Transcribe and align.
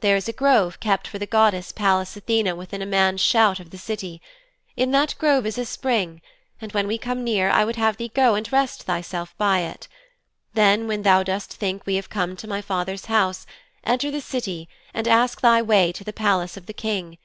'There 0.00 0.16
is 0.16 0.26
a 0.28 0.32
grove 0.32 0.80
kept 0.80 1.06
for 1.06 1.20
the 1.20 1.24
goddess 1.24 1.70
Pallas 1.70 2.16
Athene 2.16 2.56
within 2.56 2.82
a 2.82 2.84
man's 2.84 3.20
shout 3.20 3.60
of 3.60 3.70
the 3.70 3.78
city. 3.78 4.20
In 4.76 4.90
that 4.90 5.14
grove 5.20 5.46
is 5.46 5.56
a 5.56 5.64
spring, 5.64 6.20
and 6.60 6.72
when 6.72 6.88
we 6.88 6.98
come 6.98 7.22
near 7.22 7.48
I 7.48 7.64
would 7.64 7.76
have 7.76 7.96
thee 7.96 8.08
go 8.12 8.34
and 8.34 8.50
rest 8.52 8.82
thyself 8.82 9.38
by 9.38 9.60
it. 9.60 9.86
Then 10.54 10.88
when 10.88 11.02
thou 11.02 11.22
dost 11.22 11.54
think 11.54 11.86
we 11.86 11.94
have 11.94 12.10
come 12.10 12.34
to 12.38 12.48
my 12.48 12.60
father's 12.60 13.04
house, 13.04 13.46
enter 13.84 14.10
the 14.10 14.20
City 14.20 14.68
and 14.92 15.06
ask 15.06 15.40
thy 15.40 15.62
way 15.62 15.92
to 15.92 16.02
the 16.02 16.12
palace 16.12 16.56
of 16.56 16.66
the 16.66 16.74
King. 16.74 17.16